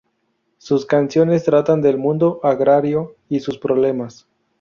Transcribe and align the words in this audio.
Sus 0.57 0.87
canciones 0.87 1.43
tratan 1.43 1.79
del 1.83 1.99
mundo 1.99 2.39
agrario 2.41 3.17
y 3.29 3.39
sus 3.39 3.59
problemas. 3.59 4.25